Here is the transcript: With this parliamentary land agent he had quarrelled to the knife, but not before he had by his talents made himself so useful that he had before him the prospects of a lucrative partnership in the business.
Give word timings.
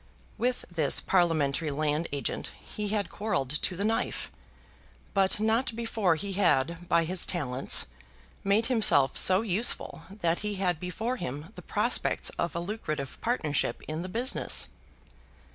With 0.39 0.65
this 0.71 0.99
parliamentary 0.99 1.69
land 1.69 2.07
agent 2.11 2.49
he 2.59 2.87
had 2.87 3.11
quarrelled 3.11 3.51
to 3.51 3.75
the 3.75 3.85
knife, 3.85 4.31
but 5.13 5.39
not 5.39 5.75
before 5.75 6.15
he 6.15 6.33
had 6.33 6.89
by 6.89 7.03
his 7.03 7.27
talents 7.27 7.85
made 8.43 8.65
himself 8.65 9.15
so 9.15 9.41
useful 9.43 10.01
that 10.09 10.39
he 10.39 10.55
had 10.55 10.79
before 10.79 11.17
him 11.17 11.51
the 11.53 11.61
prospects 11.61 12.31
of 12.39 12.55
a 12.55 12.59
lucrative 12.59 13.21
partnership 13.21 13.83
in 13.87 14.01
the 14.01 14.09
business. 14.09 14.69